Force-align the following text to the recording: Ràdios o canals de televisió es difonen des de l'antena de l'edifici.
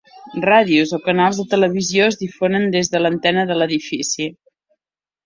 Ràdios 0.43 0.93
o 0.97 0.99
canals 1.07 1.41
de 1.41 1.43
televisió 1.51 2.07
es 2.13 2.17
difonen 2.21 2.65
des 2.77 2.89
de 2.95 3.03
l'antena 3.07 3.45
de 3.51 3.59
l'edifici. 3.59 4.29